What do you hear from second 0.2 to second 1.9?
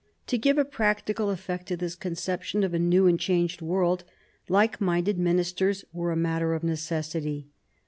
To give a practical effect to